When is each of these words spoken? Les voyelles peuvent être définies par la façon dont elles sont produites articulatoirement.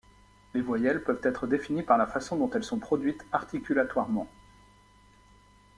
Les 0.55 0.61
voyelles 0.61 1.03
peuvent 1.03 1.19
être 1.21 1.45
définies 1.45 1.83
par 1.83 1.95
la 1.95 2.07
façon 2.07 2.35
dont 2.35 2.49
elles 2.49 2.63
sont 2.63 2.79
produites 2.79 3.23
articulatoirement. 3.31 4.27